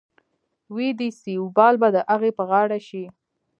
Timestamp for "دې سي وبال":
0.99-1.75